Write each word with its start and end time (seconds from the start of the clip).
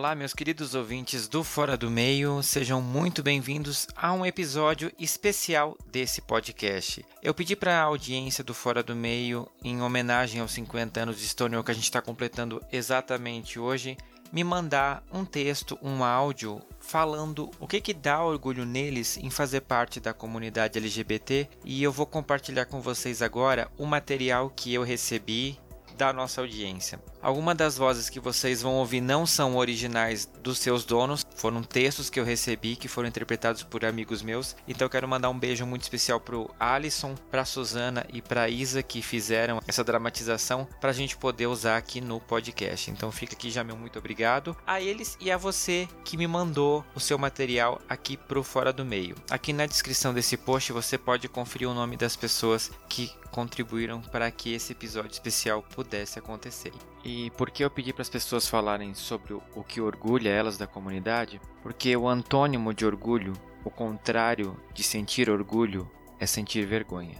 Olá, 0.00 0.14
meus 0.14 0.32
queridos 0.32 0.74
ouvintes 0.74 1.28
do 1.28 1.44
Fora 1.44 1.76
do 1.76 1.90
Meio, 1.90 2.42
sejam 2.42 2.80
muito 2.80 3.22
bem-vindos 3.22 3.86
a 3.94 4.14
um 4.14 4.24
episódio 4.24 4.90
especial 4.98 5.76
desse 5.92 6.22
podcast. 6.22 7.04
Eu 7.22 7.34
pedi 7.34 7.54
para 7.54 7.78
a 7.78 7.82
audiência 7.82 8.42
do 8.42 8.54
Fora 8.54 8.82
do 8.82 8.96
Meio, 8.96 9.46
em 9.62 9.82
homenagem 9.82 10.40
aos 10.40 10.52
50 10.52 11.02
anos 11.02 11.18
de 11.18 11.28
Stonewall 11.28 11.62
que 11.62 11.70
a 11.70 11.74
gente 11.74 11.84
está 11.84 12.00
completando 12.00 12.64
exatamente 12.72 13.58
hoje, 13.58 13.98
me 14.32 14.42
mandar 14.42 15.04
um 15.12 15.22
texto, 15.22 15.78
um 15.82 16.02
áudio 16.02 16.62
falando 16.78 17.50
o 17.60 17.66
que 17.66 17.78
que 17.78 17.92
dá 17.92 18.24
orgulho 18.24 18.64
neles 18.64 19.18
em 19.18 19.28
fazer 19.28 19.60
parte 19.60 20.00
da 20.00 20.14
comunidade 20.14 20.78
LGBT 20.78 21.46
e 21.62 21.82
eu 21.82 21.92
vou 21.92 22.06
compartilhar 22.06 22.64
com 22.64 22.80
vocês 22.80 23.20
agora 23.20 23.70
o 23.76 23.84
material 23.84 24.48
que 24.48 24.72
eu 24.72 24.82
recebi 24.82 25.58
da 26.00 26.14
nossa 26.14 26.40
audiência. 26.40 26.98
Algumas 27.20 27.54
das 27.54 27.76
vozes 27.76 28.08
que 28.08 28.18
vocês 28.18 28.62
vão 28.62 28.76
ouvir 28.76 29.02
não 29.02 29.26
são 29.26 29.56
originais 29.56 30.24
dos 30.42 30.58
seus 30.58 30.82
donos, 30.82 31.26
foram 31.36 31.62
textos 31.62 32.08
que 32.08 32.18
eu 32.18 32.24
recebi 32.24 32.74
que 32.74 32.88
foram 32.88 33.06
interpretados 33.06 33.62
por 33.62 33.84
amigos 33.84 34.22
meus. 34.22 34.56
Então 34.66 34.86
eu 34.86 34.90
quero 34.90 35.06
mandar 35.06 35.28
um 35.28 35.38
beijo 35.38 35.66
muito 35.66 35.82
especial 35.82 36.18
pro 36.18 36.50
Alisson, 36.58 37.14
pra 37.30 37.44
Suzana 37.44 38.06
e 38.10 38.22
pra 38.22 38.48
Isa 38.48 38.82
que 38.82 39.02
fizeram 39.02 39.60
essa 39.68 39.84
dramatização 39.84 40.66
pra 40.80 40.94
gente 40.94 41.18
poder 41.18 41.48
usar 41.48 41.76
aqui 41.76 42.00
no 42.00 42.18
podcast. 42.18 42.90
Então 42.90 43.12
fica 43.12 43.34
aqui 43.34 43.50
já 43.50 43.62
meu 43.62 43.76
muito 43.76 43.98
obrigado 43.98 44.56
a 44.66 44.80
eles 44.80 45.18
e 45.20 45.30
a 45.30 45.36
você 45.36 45.86
que 46.02 46.16
me 46.16 46.26
mandou 46.26 46.82
o 46.94 47.00
seu 47.00 47.18
material 47.18 47.78
aqui 47.86 48.16
pro 48.16 48.42
Fora 48.42 48.72
do 48.72 48.86
Meio. 48.86 49.16
Aqui 49.28 49.52
na 49.52 49.66
descrição 49.66 50.14
desse 50.14 50.38
post 50.38 50.72
você 50.72 50.96
pode 50.96 51.28
conferir 51.28 51.68
o 51.68 51.74
nome 51.74 51.98
das 51.98 52.16
pessoas 52.16 52.70
que 52.88 53.12
contribuíram 53.30 54.00
para 54.00 54.28
que 54.30 54.54
esse 54.54 54.72
episódio 54.72 55.12
especial 55.12 55.62
pudesse 55.62 55.89
acontecer. 56.18 56.72
E 57.04 57.30
por 57.30 57.50
que 57.50 57.64
eu 57.64 57.70
pedi 57.70 57.92
para 57.92 58.02
as 58.02 58.08
pessoas 58.08 58.46
falarem 58.46 58.94
sobre 58.94 59.34
o 59.34 59.64
que 59.64 59.80
orgulha 59.80 60.28
elas 60.30 60.58
da 60.58 60.66
comunidade? 60.66 61.40
Porque 61.62 61.96
o 61.96 62.08
antônimo 62.08 62.74
de 62.74 62.84
orgulho, 62.84 63.32
o 63.64 63.70
contrário 63.70 64.56
de 64.72 64.82
sentir 64.82 65.30
orgulho, 65.30 65.90
é 66.18 66.26
sentir 66.26 66.66
vergonha. 66.66 67.16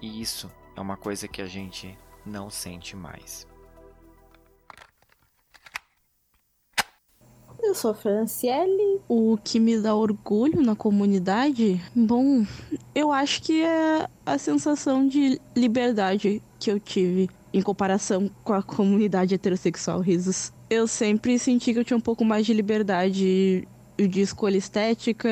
E 0.00 0.20
isso 0.20 0.50
é 0.76 0.80
uma 0.80 0.96
coisa 0.96 1.26
que 1.26 1.40
a 1.40 1.46
gente 1.46 1.96
não 2.26 2.50
sente 2.50 2.96
mais. 2.96 3.46
Eu 7.62 7.74
sou 7.74 7.94
Franciele. 7.94 9.00
O 9.08 9.38
que 9.42 9.58
me 9.58 9.80
dá 9.80 9.94
orgulho 9.94 10.60
na 10.60 10.76
comunidade? 10.76 11.80
Bom, 11.96 12.44
eu 12.94 13.10
acho 13.10 13.42
que 13.42 13.62
é 13.62 14.06
a 14.26 14.36
sensação 14.36 15.08
de 15.08 15.40
liberdade 15.56 16.42
que 16.58 16.70
eu 16.70 16.78
tive 16.78 17.30
em 17.54 17.62
comparação 17.62 18.28
com 18.42 18.52
a 18.52 18.62
comunidade 18.62 19.32
heterossexual, 19.32 20.00
risos. 20.00 20.52
Eu 20.68 20.88
sempre 20.88 21.38
senti 21.38 21.72
que 21.72 21.78
eu 21.78 21.84
tinha 21.84 21.96
um 21.96 22.00
pouco 22.00 22.24
mais 22.24 22.44
de 22.44 22.52
liberdade 22.52 23.66
de 23.96 24.20
escolha 24.20 24.56
estética, 24.56 25.28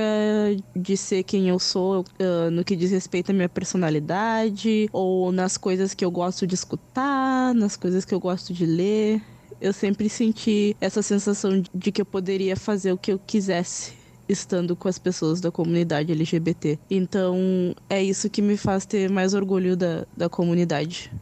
de 0.74 0.96
ser 0.96 1.24
quem 1.24 1.48
eu 1.48 1.58
sou 1.58 2.02
uh, 2.02 2.50
no 2.52 2.64
que 2.64 2.76
diz 2.76 2.92
respeito 2.92 3.30
à 3.30 3.34
minha 3.34 3.48
personalidade, 3.48 4.88
ou 4.92 5.32
nas 5.32 5.56
coisas 5.56 5.94
que 5.94 6.04
eu 6.04 6.12
gosto 6.12 6.46
de 6.46 6.54
escutar, 6.54 7.52
nas 7.54 7.76
coisas 7.76 8.04
que 8.04 8.14
eu 8.14 8.20
gosto 8.20 8.54
de 8.54 8.64
ler. 8.64 9.20
Eu 9.60 9.72
sempre 9.72 10.08
senti 10.08 10.76
essa 10.80 11.02
sensação 11.02 11.60
de 11.74 11.90
que 11.90 12.00
eu 12.00 12.06
poderia 12.06 12.56
fazer 12.56 12.92
o 12.92 12.98
que 12.98 13.12
eu 13.12 13.18
quisesse 13.18 13.94
estando 14.28 14.76
com 14.76 14.88
as 14.88 14.98
pessoas 14.98 15.40
da 15.40 15.50
comunidade 15.50 16.12
LGBT. 16.12 16.78
Então 16.88 17.74
é 17.90 18.00
isso 18.02 18.30
que 18.30 18.40
me 18.40 18.56
faz 18.56 18.86
ter 18.86 19.10
mais 19.10 19.34
orgulho 19.34 19.76
da, 19.76 20.06
da 20.16 20.28
comunidade. 20.28 21.12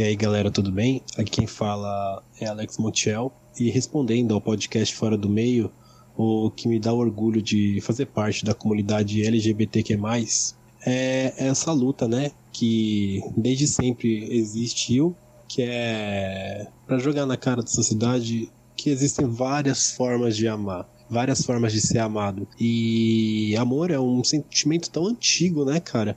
E 0.00 0.02
aí 0.02 0.16
galera, 0.16 0.50
tudo 0.50 0.72
bem? 0.72 1.02
Aqui 1.18 1.30
quem 1.30 1.46
fala 1.46 2.22
é 2.40 2.46
Alex 2.46 2.78
Montiel 2.78 3.30
e 3.58 3.68
respondendo 3.68 4.32
ao 4.32 4.40
podcast 4.40 4.96
Fora 4.96 5.14
do 5.14 5.28
Meio, 5.28 5.70
o 6.16 6.50
que 6.50 6.66
me 6.68 6.80
dá 6.80 6.90
orgulho 6.90 7.42
de 7.42 7.82
fazer 7.82 8.06
parte 8.06 8.42
da 8.42 8.54
comunidade 8.54 9.22
LGBTQ+, 9.22 9.98
é 10.86 11.34
essa 11.36 11.70
luta, 11.72 12.08
né, 12.08 12.30
que 12.50 13.20
desde 13.36 13.66
sempre 13.66 14.24
existiu, 14.34 15.14
que 15.46 15.60
é 15.60 16.66
para 16.86 16.98
jogar 16.98 17.26
na 17.26 17.36
cara 17.36 17.60
da 17.60 17.68
sociedade 17.68 18.50
que 18.74 18.88
existem 18.88 19.28
várias 19.28 19.92
formas 19.92 20.34
de 20.34 20.48
amar 20.48 20.88
várias 21.10 21.42
formas 21.42 21.74
de 21.74 21.80
ser 21.82 21.98
amado. 21.98 22.48
E 22.58 23.54
amor 23.58 23.90
é 23.90 24.00
um 24.00 24.24
sentimento 24.24 24.88
tão 24.88 25.06
antigo, 25.06 25.62
né, 25.66 25.78
cara? 25.78 26.16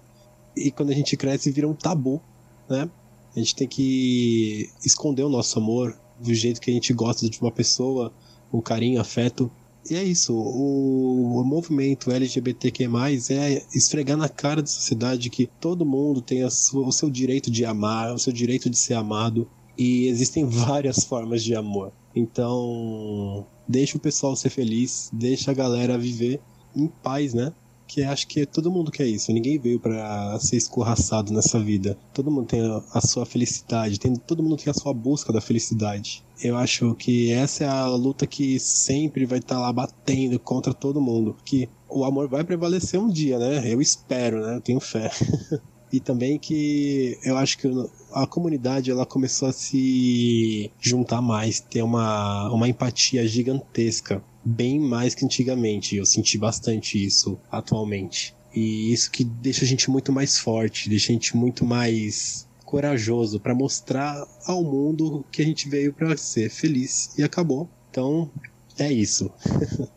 E 0.55 0.71
quando 0.71 0.91
a 0.91 0.95
gente 0.95 1.17
cresce 1.17 1.51
vira 1.51 1.67
um 1.67 1.73
tabu, 1.73 2.21
né? 2.69 2.89
A 3.35 3.39
gente 3.39 3.55
tem 3.55 3.67
que 3.67 4.69
esconder 4.85 5.23
o 5.23 5.29
nosso 5.29 5.57
amor 5.59 5.97
do 6.19 6.33
jeito 6.33 6.61
que 6.61 6.69
a 6.69 6.73
gente 6.73 6.93
gosta 6.93 7.29
de 7.29 7.39
uma 7.41 7.51
pessoa, 7.51 8.13
o 8.51 8.61
carinho, 8.61 9.01
afeto. 9.01 9.51
E 9.89 9.95
é 9.95 10.03
isso, 10.03 10.33
o, 10.33 11.41
o 11.41 11.43
movimento 11.43 12.11
LGBTQ+, 12.11 12.87
é 13.31 13.65
esfregar 13.75 14.15
na 14.15 14.29
cara 14.29 14.61
da 14.61 14.67
sociedade 14.67 15.29
que 15.29 15.47
todo 15.59 15.85
mundo 15.85 16.21
tem 16.21 16.49
sua, 16.49 16.87
o 16.87 16.91
seu 16.91 17.09
direito 17.09 17.51
de 17.51 17.65
amar, 17.65 18.13
o 18.13 18.19
seu 18.19 18.31
direito 18.31 18.69
de 18.69 18.77
ser 18.77 18.93
amado, 18.93 19.49
e 19.77 20.07
existem 20.07 20.45
várias 20.47 21.03
formas 21.03 21.43
de 21.43 21.53
amor. 21.53 21.91
Então, 22.15 23.45
deixa 23.67 23.97
o 23.97 23.99
pessoal 23.99 24.35
ser 24.35 24.49
feliz, 24.49 25.09
deixa 25.11 25.51
a 25.51 25.53
galera 25.53 25.97
viver 25.97 26.39
em 26.75 26.87
paz, 26.87 27.33
né? 27.33 27.51
Que 27.87 28.03
acho 28.03 28.27
que 28.27 28.45
todo 28.45 28.71
mundo 28.71 28.91
quer 28.91 29.05
isso. 29.05 29.31
Ninguém 29.31 29.59
veio 29.59 29.79
para 29.79 30.39
ser 30.39 30.57
escorraçado 30.57 31.33
nessa 31.33 31.59
vida. 31.59 31.97
Todo 32.13 32.31
mundo 32.31 32.47
tem 32.47 32.61
a, 32.93 33.01
sua 33.01 33.25
felicidade, 33.25 33.99
tem, 33.99 34.15
todo 34.15 34.43
mundo 34.43 34.57
tem 34.57 34.71
a 34.71 34.73
sua 34.73 34.93
busca 34.93 35.31
da 35.31 35.41
felicidade. 35.41 36.23
Eu 36.41 36.57
acho 36.57 36.93
que 36.95 37.31
essa 37.31 37.63
é 37.63 37.67
a 37.67 37.87
luta 37.87 38.25
que 38.27 38.59
sempre 38.59 39.25
vai 39.25 39.39
estar 39.39 39.55
tá 39.55 39.61
lá 39.61 39.71
batendo 39.71 40.39
contra 40.39 40.73
todo 40.73 41.01
mundo. 41.01 41.35
Que 41.45 41.69
o 41.89 42.03
amor 42.03 42.27
vai 42.27 42.43
prevalecer 42.43 42.99
um 42.99 43.09
dia, 43.09 43.37
né? 43.37 43.71
Eu 43.71 43.81
espero, 43.81 44.45
né? 44.45 44.55
Eu 44.55 44.61
tenho 44.61 44.79
fé. 44.79 45.11
e 45.91 45.99
também 45.99 46.39
que 46.39 47.17
eu 47.23 47.37
acho 47.37 47.57
que 47.57 47.69
a 48.11 48.25
comunidade 48.25 48.89
ela 48.89 49.05
começou 49.05 49.47
a 49.47 49.53
se 49.53 50.71
juntar 50.79 51.21
mais, 51.21 51.59
ter 51.59 51.83
uma, 51.83 52.51
uma 52.51 52.67
empatia 52.67 53.27
gigantesca 53.27 54.23
bem 54.43 54.79
mais 54.79 55.15
que 55.15 55.25
antigamente. 55.25 55.95
Eu 55.95 56.05
senti 56.05 56.37
bastante 56.37 57.03
isso 57.03 57.39
atualmente. 57.51 58.35
E 58.53 58.93
isso 58.93 59.09
que 59.09 59.23
deixa 59.23 59.65
a 59.65 59.67
gente 59.67 59.89
muito 59.89 60.11
mais 60.11 60.37
forte, 60.37 60.89
deixa 60.89 61.11
a 61.11 61.13
gente 61.13 61.35
muito 61.35 61.65
mais 61.65 62.47
corajoso 62.63 63.39
para 63.39 63.55
mostrar 63.55 64.27
ao 64.45 64.63
mundo 64.63 65.25
que 65.31 65.41
a 65.41 65.45
gente 65.45 65.69
veio 65.69 65.93
para 65.93 66.15
ser 66.17 66.49
feliz 66.49 67.17
e 67.17 67.23
acabou. 67.23 67.69
Então, 67.89 68.29
é 68.77 68.91
isso. 68.91 69.31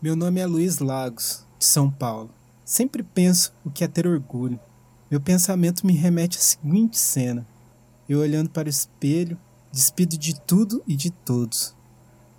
Meu 0.00 0.14
nome 0.14 0.40
é 0.40 0.46
Luiz 0.46 0.78
Lagos, 0.78 1.44
de 1.58 1.64
São 1.64 1.90
Paulo. 1.90 2.30
Sempre 2.64 3.02
penso 3.02 3.52
o 3.64 3.70
que 3.70 3.82
é 3.82 3.88
ter 3.88 4.06
orgulho. 4.06 4.60
Meu 5.10 5.20
pensamento 5.20 5.86
me 5.86 5.92
remete 5.92 6.38
à 6.38 6.40
seguinte 6.40 6.96
cena: 6.96 7.46
eu 8.08 8.20
olhando 8.20 8.48
para 8.50 8.66
o 8.66 8.70
espelho 8.70 9.38
despido 9.70 10.16
de 10.16 10.40
tudo 10.40 10.82
e 10.86 10.96
de 10.96 11.10
todos, 11.10 11.76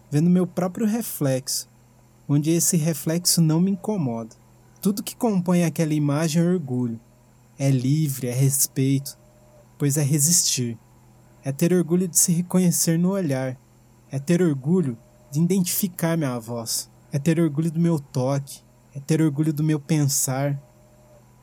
vendo 0.09 0.29
meu 0.29 0.47
próprio 0.47 0.88
reflexo, 0.88 1.69
onde 2.28 2.51
esse 2.51 2.78
reflexo 2.78 3.41
não 3.41 3.59
me 3.59 3.72
incomoda. 3.72 4.35
Tudo 4.81 5.03
que 5.03 5.16
compõe 5.16 5.63
aquela 5.63 5.94
imagem 5.94 6.41
é 6.41 6.45
orgulho, 6.45 7.00
é 7.57 7.69
livre, 7.69 8.28
é 8.28 8.34
respeito, 8.34 9.18
pois 9.78 9.97
é 9.97 10.03
resistir, 10.03 10.78
é 11.44 11.51
ter 11.51 11.73
orgulho 11.73 12.07
de 12.07 12.18
se 12.18 12.31
reconhecer 12.31 12.98
no 12.98 13.12
olhar, 13.12 13.57
é 14.12 14.19
ter 14.19 14.42
orgulho 14.42 14.98
de 15.31 15.39
identificar 15.39 16.18
minha 16.18 16.39
voz, 16.39 16.89
é 17.12 17.19
ter 17.19 17.39
orgulho 17.39 17.71
do 17.71 17.80
meu 17.80 18.00
toque, 18.00 18.62
é 18.94 19.00
ter 19.00 19.21
orgulho 19.21 19.54
do 19.54 19.63
meu 19.63 19.80
pensar, 19.80 20.59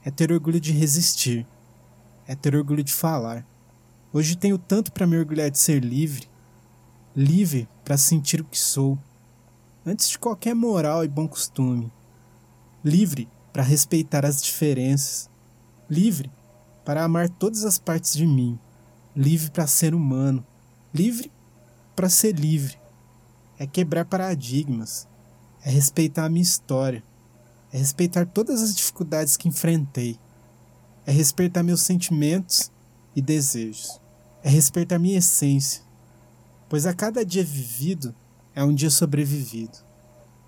é 0.05 0.11
ter 0.11 0.33
orgulho 0.33 0.61
de 0.61 0.73
resistir, 0.73 1.47
é 2.27 2.35
ter 2.35 2.55
orgulho 2.55 2.83
de 2.83 2.93
falar. 2.93 3.47
Hoje 4.13 4.37
tenho 4.37 4.57
tanto 4.57 4.93
para 4.93 5.07
me 5.07 5.19
orgulhar 5.19 5.51
de 5.51 5.59
ser 5.59 5.85
livre, 5.85 6.29
livre 7.15 7.69
para 7.85 7.97
sentir 7.97 8.41
o 8.41 8.45
que 8.45 8.59
sou, 8.59 8.99
antes 9.85 10.09
de 10.09 10.19
qualquer 10.19 10.55
moral 10.55 11.05
e 11.05 11.09
bom 11.09 11.27
costume, 11.27 11.93
livre 12.85 13.29
para 13.53 13.63
respeitar 13.63 14.25
as 14.25 14.41
diferenças, 14.41 15.29
livre 15.91 16.31
para 16.85 17.03
amar 17.03 17.29
todas 17.29 17.65
as 17.65 17.79
partes 17.79 18.13
de 18.13 18.27
mim, 18.27 18.59
livre 19.15 19.51
para 19.51 19.67
ser 19.67 19.95
humano, 19.95 20.47
livre 20.95 21.33
para 21.95 22.09
ser 22.09 22.39
livre. 22.39 22.79
É 23.59 23.67
quebrar 23.67 24.05
paradigmas, 24.05 25.09
é 25.65 25.71
respeitar 25.71 26.27
a 26.27 26.29
minha 26.29 26.43
história, 26.43 27.03
é 27.73 27.79
respeitar 27.79 28.27
todas 28.27 28.63
as 28.63 28.75
dificuldades 28.75 29.37
que 29.37 29.49
enfrentei, 29.49 30.19
é 31.05 31.11
respeitar 31.11 31.63
meus 31.63 31.81
sentimentos 31.81 32.71
e 33.17 33.23
desejos 33.23 33.99
é 34.43 34.51
respeitar 34.51 34.99
minha 34.99 35.19
essência, 35.19 35.83
pois 36.69 36.87
a 36.87 36.93
cada 36.93 37.25
dia 37.25 37.43
vivido 37.43 38.15
é 38.55 38.63
um 38.63 38.75
dia 38.75 38.91
sobrevivido, 38.91 39.79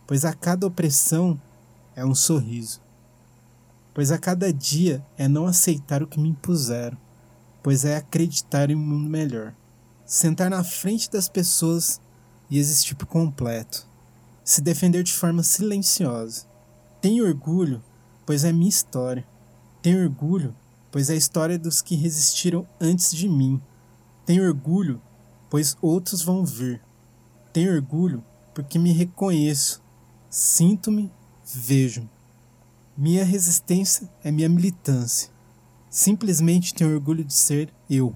pois 0.06 0.24
a 0.24 0.32
cada 0.34 0.66
opressão 0.66 1.40
é 1.96 2.04
um 2.04 2.14
sorriso, 2.14 2.80
pois 3.92 4.12
a 4.12 4.18
cada 4.18 4.52
dia 4.52 5.04
é 5.16 5.26
não 5.26 5.46
aceitar 5.46 6.02
o 6.02 6.06
que 6.06 6.20
me 6.20 6.28
impuseram, 6.28 6.96
pois 7.62 7.84
é 7.84 7.96
acreditar 7.96 8.70
em 8.70 8.76
um 8.76 8.78
mundo 8.78 9.08
melhor. 9.10 9.54
Sentar 10.06 10.48
na 10.48 10.62
frente 10.62 11.10
das 11.10 11.28
pessoas 11.28 12.00
e 12.48 12.58
existir 12.58 12.94
por 12.94 13.06
completo. 13.06 13.86
Se 14.42 14.62
defender 14.62 15.02
de 15.02 15.12
forma 15.12 15.42
silenciosa. 15.42 16.46
Tenho 17.00 17.26
orgulho, 17.26 17.82
pois 18.24 18.44
é 18.44 18.52
minha 18.52 18.68
história. 18.68 19.26
Tenho 19.82 20.02
orgulho, 20.02 20.54
pois 20.90 21.10
é 21.10 21.14
a 21.14 21.16
história 21.16 21.58
dos 21.58 21.82
que 21.82 21.94
resistiram 21.94 22.66
antes 22.80 23.10
de 23.10 23.28
mim. 23.28 23.60
Tenho 24.24 24.46
orgulho, 24.46 25.00
pois 25.48 25.76
outros 25.80 26.22
vão 26.22 26.44
vir. 26.44 26.80
Tenho 27.52 27.74
orgulho 27.74 28.24
porque 28.54 28.78
me 28.78 28.92
reconheço, 28.92 29.82
sinto-me, 30.28 31.12
vejo. 31.44 32.08
Minha 32.96 33.24
resistência 33.24 34.08
é 34.22 34.30
minha 34.30 34.48
militância. 34.48 35.30
Simplesmente 35.88 36.74
tenho 36.74 36.92
orgulho 36.92 37.24
de 37.24 37.32
ser 37.32 37.72
eu. 37.88 38.14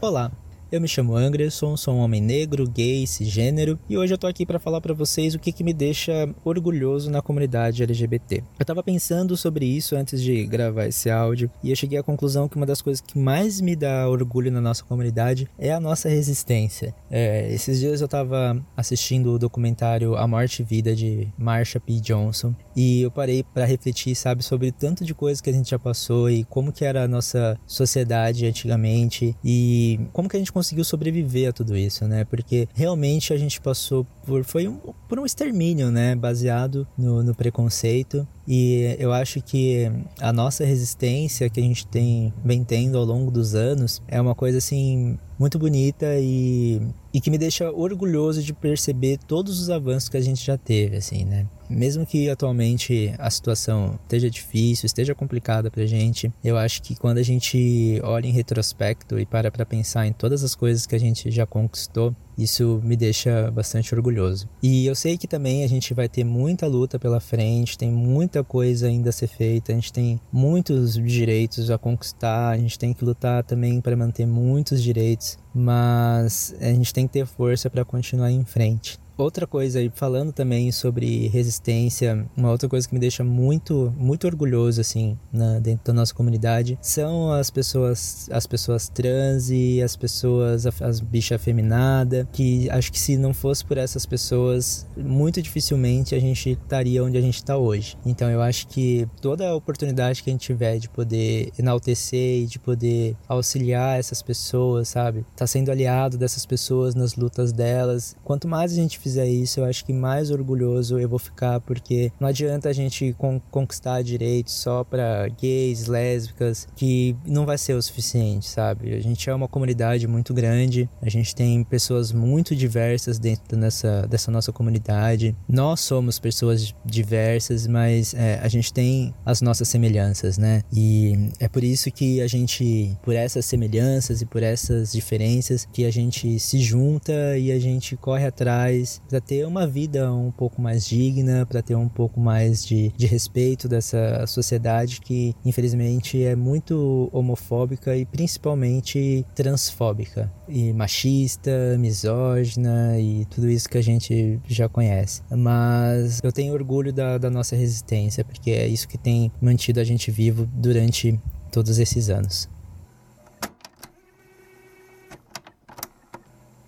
Olá, 0.00 0.32
eu 0.72 0.80
me 0.80 0.88
chamo 0.88 1.14
Anderson, 1.14 1.76
sou 1.76 1.94
um 1.94 1.98
homem 1.98 2.22
negro, 2.22 2.66
gay, 2.66 3.06
cisgênero 3.06 3.78
e 3.90 3.98
hoje 3.98 4.14
eu 4.14 4.16
tô 4.16 4.26
aqui 4.26 4.46
para 4.46 4.58
falar 4.58 4.80
para 4.80 4.94
vocês 4.94 5.34
o 5.34 5.38
que, 5.38 5.52
que 5.52 5.62
me 5.62 5.74
deixa 5.74 6.34
orgulhoso 6.42 7.10
na 7.10 7.20
comunidade 7.20 7.82
LGBT. 7.82 8.42
Eu 8.58 8.64
tava 8.64 8.82
pensando 8.82 9.36
sobre 9.36 9.66
isso 9.66 9.94
antes 9.94 10.22
de 10.22 10.46
gravar 10.46 10.86
esse 10.86 11.10
áudio 11.10 11.50
e 11.62 11.68
eu 11.68 11.76
cheguei 11.76 11.98
à 11.98 12.02
conclusão 12.02 12.48
que 12.48 12.56
uma 12.56 12.64
das 12.64 12.80
coisas 12.80 13.02
que 13.02 13.18
mais 13.18 13.60
me 13.60 13.76
dá 13.76 14.08
orgulho 14.08 14.50
na 14.50 14.62
nossa 14.62 14.82
comunidade 14.82 15.46
é 15.58 15.70
a 15.70 15.78
nossa 15.78 16.08
resistência. 16.08 16.94
É, 17.10 17.52
esses 17.52 17.78
dias 17.78 18.00
eu 18.00 18.08
tava 18.08 18.58
assistindo 18.74 19.34
o 19.34 19.38
documentário 19.38 20.16
A 20.16 20.26
Morte 20.26 20.62
e 20.62 20.64
Vida 20.64 20.96
de 20.96 21.28
Marsha 21.36 21.78
P. 21.78 22.00
Johnson 22.00 22.54
e 22.74 23.02
eu 23.02 23.10
parei 23.10 23.42
para 23.42 23.66
refletir, 23.66 24.14
sabe, 24.14 24.42
sobre 24.42 24.72
tanto 24.72 25.04
de 25.04 25.12
coisas 25.12 25.42
que 25.42 25.50
a 25.50 25.52
gente 25.52 25.68
já 25.68 25.78
passou 25.78 26.30
e 26.30 26.44
como 26.44 26.72
que 26.72 26.82
era 26.82 27.04
a 27.04 27.08
nossa 27.08 27.58
sociedade 27.66 28.46
antigamente 28.46 29.36
e 29.44 30.00
como 30.14 30.30
que 30.30 30.36
a 30.36 30.40
gente 30.40 30.50
conseguiu 30.62 30.84
sobreviver 30.84 31.48
a 31.48 31.52
tudo 31.52 31.76
isso, 31.76 32.06
né? 32.06 32.24
Porque 32.24 32.68
realmente 32.72 33.32
a 33.32 33.36
gente 33.36 33.60
passou 33.60 34.06
por 34.24 34.44
foi 34.44 34.68
um, 34.68 34.78
por 35.08 35.18
um 35.18 35.26
extermínio, 35.26 35.90
né? 35.90 36.14
Baseado 36.14 36.86
no, 36.96 37.22
no 37.22 37.34
preconceito 37.34 38.26
e 38.46 38.96
eu 38.98 39.12
acho 39.12 39.40
que 39.40 39.90
a 40.20 40.32
nossa 40.32 40.64
resistência 40.64 41.50
que 41.50 41.58
a 41.58 41.62
gente 41.62 41.86
tem 41.86 42.32
vem 42.44 42.62
tendo 42.62 42.96
ao 42.96 43.04
longo 43.04 43.30
dos 43.30 43.54
anos 43.54 44.00
é 44.06 44.20
uma 44.20 44.34
coisa 44.34 44.58
assim 44.58 45.18
muito 45.38 45.58
bonita 45.58 46.06
e, 46.18 46.80
e 47.12 47.20
que 47.20 47.30
me 47.30 47.36
deixa 47.36 47.70
orgulhoso 47.70 48.42
de 48.42 48.52
perceber 48.52 49.18
todos 49.18 49.60
os 49.60 49.70
avanços 49.70 50.08
que 50.08 50.16
a 50.16 50.20
gente 50.20 50.44
já 50.44 50.56
teve, 50.56 50.96
assim, 50.96 51.24
né? 51.24 51.46
Mesmo 51.72 52.06
que 52.06 52.28
atualmente 52.28 53.14
a 53.18 53.30
situação 53.30 53.98
esteja 54.02 54.30
difícil, 54.30 54.86
esteja 54.86 55.14
complicada 55.14 55.70
pra 55.70 55.86
gente, 55.86 56.32
eu 56.44 56.56
acho 56.56 56.82
que 56.82 56.94
quando 56.94 57.18
a 57.18 57.22
gente 57.22 58.00
olha 58.02 58.26
em 58.26 58.32
retrospecto 58.32 59.18
e 59.18 59.26
para 59.26 59.50
pra 59.50 59.66
pensar 59.66 60.06
em 60.06 60.12
todas 60.12 60.44
as 60.44 60.54
coisas 60.54 60.86
que 60.86 60.94
a 60.94 61.00
gente 61.00 61.30
já 61.30 61.46
conquistou, 61.46 62.14
isso 62.36 62.80
me 62.82 62.96
deixa 62.96 63.50
bastante 63.50 63.94
orgulhoso. 63.94 64.48
E 64.62 64.86
eu 64.86 64.94
sei 64.94 65.18
que 65.18 65.26
também 65.26 65.64
a 65.64 65.68
gente 65.68 65.92
vai 65.92 66.08
ter 66.08 66.24
muita 66.24 66.66
luta 66.66 66.98
pela 66.98 67.20
frente, 67.20 67.76
tem 67.76 67.90
muita 67.90 68.42
coisa 68.42 68.86
ainda 68.86 69.10
a 69.10 69.12
ser 69.12 69.26
feita, 69.26 69.72
a 69.72 69.74
gente 69.74 69.92
tem 69.92 70.20
muitos 70.32 70.94
direitos 70.94 71.70
a 71.70 71.78
conquistar, 71.78 72.50
a 72.50 72.58
gente 72.58 72.78
tem 72.78 72.92
que 72.92 73.04
lutar 73.04 73.44
também 73.44 73.80
para 73.80 73.96
manter 73.96 74.26
muitos 74.26 74.82
direitos, 74.82 75.38
mas 75.54 76.54
a 76.60 76.72
gente 76.72 76.92
tem 76.92 77.06
que 77.06 77.12
ter 77.12 77.26
força 77.26 77.68
para 77.68 77.84
continuar 77.84 78.30
em 78.30 78.44
frente. 78.44 79.01
Outra 79.16 79.46
coisa 79.46 79.78
aí, 79.78 79.90
falando 79.94 80.32
também 80.32 80.72
sobre 80.72 81.28
resistência, 81.28 82.26
uma 82.36 82.50
outra 82.50 82.68
coisa 82.68 82.88
que 82.88 82.94
me 82.94 83.00
deixa 83.00 83.22
muito, 83.22 83.92
muito 83.96 84.26
orgulhoso, 84.26 84.80
assim, 84.80 85.18
na, 85.32 85.58
dentro 85.58 85.84
da 85.86 85.92
nossa 85.92 86.14
comunidade, 86.14 86.78
são 86.80 87.30
as 87.32 87.50
pessoas, 87.50 88.28
as 88.32 88.46
pessoas 88.46 88.88
trans 88.88 89.50
e 89.50 89.82
as 89.82 89.96
pessoas, 89.96 90.66
as 90.66 91.00
bichas 91.00 91.36
afeminadas, 91.40 92.26
que 92.32 92.70
acho 92.70 92.90
que 92.90 92.98
se 92.98 93.16
não 93.16 93.34
fosse 93.34 93.64
por 93.64 93.76
essas 93.76 94.06
pessoas, 94.06 94.86
muito 94.96 95.42
dificilmente 95.42 96.14
a 96.14 96.20
gente 96.20 96.50
estaria 96.50 97.02
onde 97.04 97.18
a 97.18 97.20
gente 97.20 97.36
está 97.36 97.56
hoje. 97.56 97.96
Então 98.04 98.30
eu 98.30 98.40
acho 98.40 98.66
que 98.68 99.06
toda 99.20 99.48
a 99.48 99.54
oportunidade 99.54 100.22
que 100.22 100.30
a 100.30 100.32
gente 100.32 100.42
tiver 100.42 100.78
de 100.78 100.88
poder 100.88 101.52
enaltecer 101.58 102.42
e 102.42 102.46
de 102.46 102.58
poder 102.58 103.16
auxiliar 103.28 103.98
essas 103.98 104.22
pessoas, 104.22 104.88
sabe? 104.88 105.24
Tá 105.36 105.46
sendo 105.46 105.70
aliado 105.70 106.16
dessas 106.16 106.46
pessoas 106.46 106.94
nas 106.94 107.14
lutas 107.14 107.52
delas. 107.52 108.16
Quanto 108.24 108.48
mais 108.48 108.72
a 108.72 108.76
gente 108.76 108.98
fizer 109.02 109.26
isso, 109.26 109.60
eu 109.60 109.64
acho 109.64 109.84
que 109.84 109.92
mais 109.92 110.30
orgulhoso 110.30 110.98
eu 110.98 111.08
vou 111.08 111.18
ficar, 111.18 111.60
porque 111.60 112.12
não 112.20 112.28
adianta 112.28 112.68
a 112.68 112.72
gente 112.72 113.14
con 113.18 113.40
conquistar 113.50 114.02
direitos 114.02 114.54
só 114.54 114.84
para 114.84 115.28
gays, 115.28 115.86
lésbicas, 115.86 116.68
que 116.76 117.16
não 117.26 117.44
vai 117.44 117.58
ser 117.58 117.74
o 117.74 117.82
suficiente, 117.82 118.48
sabe? 118.48 118.94
A 118.94 119.00
gente 119.00 119.28
é 119.28 119.34
uma 119.34 119.48
comunidade 119.48 120.06
muito 120.06 120.32
grande, 120.32 120.88
a 121.00 121.08
gente 121.08 121.34
tem 121.34 121.64
pessoas 121.64 122.12
muito 122.12 122.54
diversas 122.54 123.18
dentro 123.18 123.56
dessa, 123.56 124.06
dessa 124.06 124.30
nossa 124.30 124.52
comunidade. 124.52 125.34
Nós 125.48 125.80
somos 125.80 126.18
pessoas 126.18 126.74
diversas, 126.84 127.66
mas 127.66 128.14
é, 128.14 128.38
a 128.42 128.48
gente 128.48 128.72
tem 128.72 129.14
as 129.24 129.40
nossas 129.40 129.68
semelhanças, 129.68 130.38
né? 130.38 130.62
E 130.72 131.30
é 131.40 131.48
por 131.48 131.64
isso 131.64 131.90
que 131.90 132.20
a 132.20 132.26
gente, 132.26 132.96
por 133.02 133.14
essas 133.14 133.44
semelhanças 133.44 134.22
e 134.22 134.26
por 134.26 134.42
essas 134.42 134.92
diferenças, 134.92 135.66
que 135.72 135.84
a 135.84 135.90
gente 135.90 136.38
se 136.38 136.58
junta 136.58 137.36
e 137.38 137.50
a 137.50 137.58
gente 137.58 137.96
corre 137.96 138.26
atrás 138.26 138.91
para 139.08 139.20
ter 139.20 139.46
uma 139.46 139.66
vida 139.66 140.12
um 140.12 140.30
pouco 140.30 140.60
mais 140.60 140.86
digna, 140.86 141.46
para 141.46 141.62
ter 141.62 141.74
um 141.74 141.88
pouco 141.88 142.20
mais 142.20 142.64
de, 142.64 142.92
de 142.96 143.06
respeito 143.06 143.68
dessa 143.68 144.26
sociedade 144.26 145.00
que 145.00 145.34
infelizmente 145.44 146.22
é 146.22 146.34
muito 146.34 147.08
homofóbica 147.12 147.96
e 147.96 148.04
principalmente 148.04 149.24
transfóbica 149.34 150.32
e 150.48 150.72
machista, 150.72 151.76
misógina 151.78 152.98
e 152.98 153.24
tudo 153.26 153.48
isso 153.48 153.68
que 153.68 153.78
a 153.78 153.82
gente 153.82 154.40
já 154.46 154.68
conhece. 154.68 155.22
Mas 155.30 156.20
eu 156.22 156.32
tenho 156.32 156.52
orgulho 156.52 156.92
da, 156.92 157.18
da 157.18 157.30
nossa 157.30 157.56
resistência 157.56 158.24
porque 158.24 158.50
é 158.50 158.66
isso 158.66 158.88
que 158.88 158.98
tem 158.98 159.30
mantido 159.40 159.80
a 159.80 159.84
gente 159.84 160.10
vivo 160.10 160.46
durante 160.54 161.18
todos 161.50 161.78
esses 161.78 162.08
anos. 162.08 162.48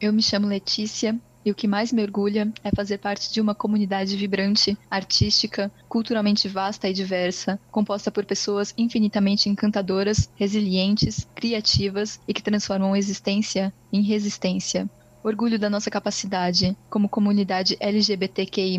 Eu 0.00 0.12
me 0.12 0.20
chamo 0.20 0.46
Letícia, 0.46 1.18
e 1.44 1.50
o 1.50 1.54
que 1.54 1.68
mais 1.68 1.92
me 1.92 2.02
orgulha 2.02 2.52
é 2.62 2.70
fazer 2.74 2.98
parte 2.98 3.32
de 3.32 3.40
uma 3.40 3.54
comunidade 3.54 4.16
vibrante, 4.16 4.76
artística, 4.90 5.70
culturalmente 5.88 6.48
vasta 6.48 6.88
e 6.88 6.92
diversa, 6.92 7.60
composta 7.70 8.10
por 8.10 8.24
pessoas 8.24 8.72
infinitamente 8.78 9.48
encantadoras, 9.48 10.30
resilientes, 10.36 11.28
criativas 11.34 12.18
e 12.26 12.32
que 12.32 12.42
transformam 12.42 12.96
existência 12.96 13.72
em 13.92 14.02
resistência. 14.02 14.88
Orgulho 15.22 15.58
da 15.58 15.70
nossa 15.70 15.90
capacidade, 15.90 16.76
como 16.90 17.08
comunidade 17.08 17.76
LGBTQI, 17.80 18.78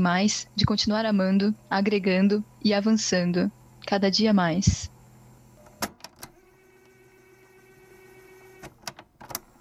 de 0.56 0.66
continuar 0.66 1.06
amando, 1.06 1.56
agregando 1.70 2.44
e 2.64 2.72
avançando, 2.74 3.52
cada 3.86 4.12
dia 4.12 4.32
mais. 4.32 4.92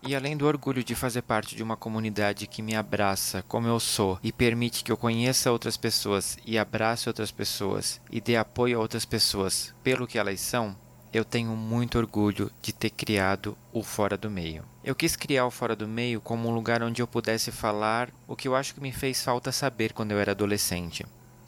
E 0.07 0.15
além 0.15 0.37
do 0.37 0.47
orgulho 0.47 0.85
de 0.85 0.95
fazer 0.95 1.23
parte 1.23 1.57
de 1.57 1.63
uma 1.63 1.79
comunidade 1.79 2.47
que 2.47 2.61
me 2.61 2.75
abraça 2.75 3.43
como 3.49 3.67
eu 3.67 3.81
sou 3.81 4.19
e 4.23 4.31
permite 4.31 4.85
que 4.85 4.93
eu 4.93 4.99
conheça 4.99 5.51
outras 5.51 5.79
pessoas 5.79 6.37
e 6.45 6.59
abrace 6.59 7.09
outras 7.09 7.31
pessoas 7.31 8.03
e 8.11 8.21
dê 8.21 8.37
apoio 8.37 8.77
a 8.77 8.83
outras 8.83 9.07
pessoas 9.07 9.75
pelo 9.83 10.07
que 10.07 10.19
elas 10.19 10.41
são, 10.41 10.77
eu 11.11 11.25
tenho 11.25 11.57
muito 11.57 11.97
orgulho 11.97 12.51
de 12.61 12.73
ter 12.73 12.91
criado 12.91 13.57
o 13.73 13.83
Fora 13.83 14.17
do 14.17 14.31
Meio. 14.31 14.65
Eu 14.83 14.95
quis 14.95 15.17
criar 15.17 15.47
o 15.47 15.51
Fora 15.51 15.75
do 15.75 15.89
Meio 15.89 16.21
como 16.21 16.49
um 16.49 16.55
lugar 16.55 16.83
onde 16.83 17.01
eu 17.01 17.07
pudesse 17.07 17.51
falar 17.51 18.11
o 18.29 18.37
que 18.37 18.47
eu 18.47 18.55
acho 18.55 18.75
que 18.75 18.83
me 18.83 18.93
fez 18.93 19.23
falta 19.23 19.53
saber 19.53 19.95
quando 19.95 20.13
eu 20.13 20.19
era 20.19 20.33
adolescente. 20.33 21.07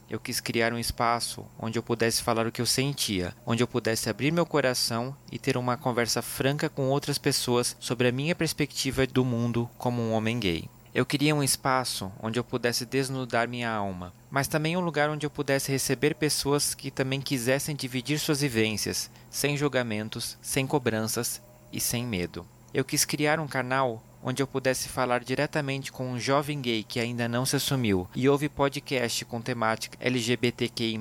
Eu 0.09 0.21
quis 0.21 0.39
criar 0.39 0.73
um 0.73 0.79
espaço 0.79 1.45
onde 1.59 1.77
eu 1.77 1.83
pudesse 1.83 2.23
falar 2.23 2.47
o 2.47 2.53
que 2.53 2.61
eu 2.61 2.67
sentia, 2.67 3.35
onde 3.45 3.63
eu 3.63 3.67
pudesse 3.67 4.09
abrir 4.09 4.31
meu 4.31 4.47
coração 4.47 5.17
e 5.33 5.39
ter 5.39 5.57
uma 5.57 5.77
conversa 5.77 6.23
franca 6.23 6.69
com 6.69 6.89
outras 6.89 7.19
pessoas 7.19 7.77
sobre 7.81 8.07
a 8.07 8.13
minha 8.13 8.35
perspectiva 8.35 9.05
do 9.05 9.25
mundo 9.25 9.69
como 9.77 10.01
um 10.01 10.13
homem 10.13 10.39
gay. 10.39 10.71
Eu 10.95 11.05
queria 11.05 11.35
um 11.35 11.43
espaço 11.43 12.11
onde 12.23 12.39
eu 12.39 12.45
pudesse 12.45 12.87
desnudar 12.87 13.49
minha 13.49 13.71
alma, 13.71 14.15
mas 14.31 14.47
também 14.47 14.77
um 14.77 14.81
lugar 14.81 15.11
onde 15.11 15.27
eu 15.27 15.31
pudesse 15.31 15.73
receber 15.73 16.15
pessoas 16.15 16.73
que 16.73 16.91
também 16.91 17.21
quisessem 17.21 17.75
dividir 17.75 18.19
suas 18.21 18.41
vivências, 18.41 19.11
sem 19.29 19.57
julgamentos, 19.57 20.39
sem 20.41 20.67
cobranças 20.67 21.43
e 21.73 21.81
sem 21.81 22.07
medo. 22.07 22.47
Eu 22.73 22.85
quis 22.85 23.05
criar 23.05 23.41
um 23.41 23.47
canal 23.47 24.03
onde 24.23 24.43
eu 24.43 24.47
pudesse 24.47 24.89
falar 24.89 25.23
diretamente 25.23 25.93
com 25.93 26.11
um 26.11 26.19
jovem 26.19 26.61
gay 26.61 26.83
que 26.83 27.01
ainda 27.01 27.29
não 27.29 27.47
se 27.47 27.57
assumiu 27.57 28.09
e 28.15 28.29
ouve 28.29 28.49
podcast 28.49 29.25
com 29.25 29.41
temática 29.41 29.97
LGBTQI+, 30.01 30.99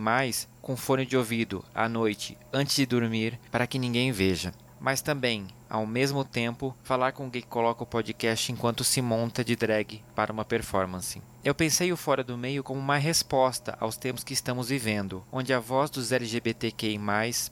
com 0.62 0.76
fone 0.76 1.06
de 1.06 1.18
ouvido, 1.18 1.64
à 1.74 1.88
noite, 1.88 2.38
antes 2.52 2.76
de 2.76 2.86
dormir, 2.86 3.40
para 3.52 3.68
que 3.68 3.80
ninguém 3.80 4.12
veja. 4.12 4.54
Mas 4.80 5.02
também, 5.02 5.48
ao 5.70 5.86
mesmo 5.86 6.24
tempo, 6.24 6.76
falar 6.84 7.12
com 7.12 7.26
um 7.26 7.30
gay 7.30 7.42
que 7.42 7.48
coloca 7.48 7.84
o 7.84 7.88
podcast 7.88 8.52
enquanto 8.52 8.84
se 8.84 9.02
monta 9.02 9.44
de 9.44 9.56
drag 9.56 10.04
para 10.14 10.32
uma 10.32 10.46
performance. 10.46 11.22
Eu 11.46 11.54
pensei 11.54 11.94
o 11.94 11.96
Fora 11.96 12.24
do 12.24 12.36
Meio 12.36 12.64
como 12.64 12.80
uma 12.80 12.98
resposta 12.98 13.78
aos 13.80 13.96
tempos 13.96 14.24
que 14.24 14.34
estamos 14.34 14.70
vivendo, 14.70 15.24
onde 15.32 15.54
a 15.54 15.60
voz 15.60 15.92
dos 15.92 16.12
LGBTQI+, 16.12 17.00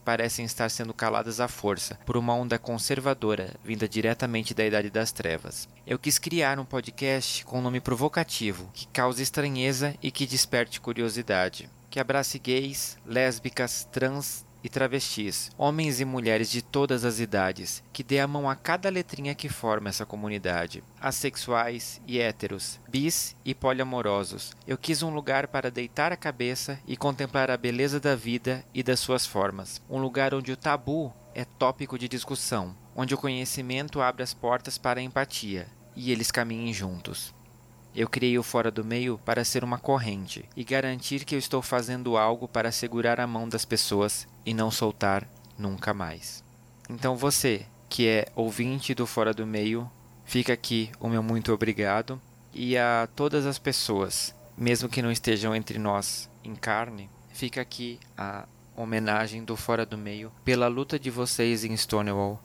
parecem 0.03 0.45
estar 0.45 0.67
sendo 0.69 0.95
caladas 0.95 1.39
à 1.39 1.47
força 1.47 1.99
por 2.03 2.17
uma 2.17 2.33
onda 2.33 2.57
conservadora 2.57 3.53
vinda 3.63 3.87
diretamente 3.87 4.51
da 4.55 4.65
Idade 4.65 4.89
das 4.89 5.11
Trevas. 5.11 5.69
Eu 5.85 5.99
quis 5.99 6.17
criar 6.17 6.57
um 6.57 6.65
podcast 6.65 7.45
com 7.45 7.59
um 7.59 7.61
nome 7.61 7.79
provocativo, 7.79 8.67
que 8.73 8.87
cause 8.87 9.21
estranheza 9.21 9.93
e 10.01 10.09
que 10.09 10.25
desperte 10.25 10.81
curiosidade, 10.81 11.69
que 11.87 11.99
abrace 11.99 12.39
gays, 12.39 12.97
lésbicas, 13.05 13.87
trans, 13.91 14.43
e 14.63 14.69
travestis, 14.69 15.51
homens 15.57 15.99
e 15.99 16.05
mulheres 16.05 16.49
de 16.49 16.61
todas 16.61 17.03
as 17.03 17.19
idades, 17.19 17.83
que 17.91 18.03
dê 18.03 18.19
a 18.19 18.27
mão 18.27 18.49
a 18.49 18.55
cada 18.55 18.89
letrinha 18.89 19.35
que 19.35 19.49
forma 19.49 19.89
essa 19.89 20.05
comunidade. 20.05 20.83
Assexuais 21.01 22.01
e 22.07 22.19
héteros, 22.19 22.79
bis 22.87 23.35
e 23.43 23.53
poliamorosos. 23.53 24.53
Eu 24.65 24.77
quis 24.77 25.03
um 25.03 25.13
lugar 25.13 25.47
para 25.47 25.69
deitar 25.69 26.13
a 26.13 26.17
cabeça 26.17 26.79
e 26.87 26.95
contemplar 26.95 27.51
a 27.51 27.57
beleza 27.57 27.99
da 27.99 28.15
vida 28.15 28.63
e 28.73 28.81
das 28.81 28.99
suas 28.99 29.27
formas. 29.27 29.81
Um 29.89 29.99
lugar 29.99 30.33
onde 30.33 30.51
o 30.51 30.57
tabu 30.57 31.13
é 31.35 31.43
tópico 31.43 31.99
de 31.99 32.07
discussão, 32.07 32.75
onde 32.95 33.13
o 33.13 33.17
conhecimento 33.17 34.01
abre 34.01 34.23
as 34.23 34.33
portas 34.33 34.77
para 34.77 34.99
a 34.99 35.03
empatia 35.03 35.67
e 35.95 36.11
eles 36.11 36.31
caminhem 36.31 36.73
juntos. 36.73 37.33
Eu 37.95 38.09
criei 38.09 38.39
o 38.39 38.43
Fora 38.43 38.71
do 38.71 38.83
Meio 38.83 39.19
para 39.23 39.45
ser 39.45 39.63
uma 39.63 39.77
corrente 39.77 40.45
e 40.55 40.63
garantir 40.63 41.23
que 41.23 41.35
eu 41.35 41.39
estou 41.39 41.61
fazendo 41.61 42.17
algo 42.17 42.47
para 42.47 42.71
segurar 42.71 43.19
a 43.19 43.27
mão 43.27 43.47
das 43.47 43.65
pessoas 43.65 44.27
e 44.45 44.53
não 44.53 44.71
soltar 44.71 45.27
nunca 45.57 45.93
mais. 45.93 46.43
Então 46.89 47.15
você, 47.15 47.65
que 47.89 48.07
é 48.07 48.27
ouvinte 48.35 48.93
do 48.93 49.07
Fora 49.07 49.33
do 49.33 49.45
Meio, 49.45 49.89
fica 50.25 50.53
aqui 50.53 50.91
o 50.99 51.07
meu 51.07 51.23
muito 51.23 51.53
obrigado 51.53 52.21
e 52.53 52.77
a 52.77 53.07
todas 53.15 53.45
as 53.45 53.57
pessoas, 53.57 54.35
mesmo 54.57 54.89
que 54.89 55.01
não 55.01 55.11
estejam 55.11 55.55
entre 55.55 55.79
nós 55.79 56.29
em 56.43 56.55
carne, 56.55 57.09
fica 57.29 57.61
aqui 57.61 57.99
a 58.17 58.45
homenagem 58.75 59.43
do 59.43 59.55
Fora 59.55 59.85
do 59.85 59.97
Meio 59.97 60.31
pela 60.43 60.67
luta 60.67 60.99
de 60.99 61.09
vocês 61.09 61.63
em 61.63 61.75
Stonewall 61.75 62.39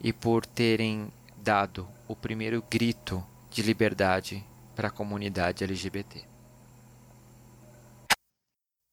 e 0.00 0.12
por 0.12 0.44
terem 0.44 1.08
dado 1.36 1.88
o 2.08 2.16
primeiro 2.16 2.62
grito 2.70 3.24
de 3.50 3.62
liberdade 3.62 4.44
para 4.74 4.88
a 4.88 4.90
comunidade 4.90 5.62
LGBT. 5.62 6.33